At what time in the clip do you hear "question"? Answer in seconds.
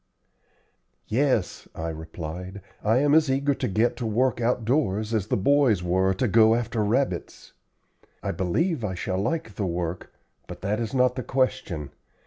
11.21-11.91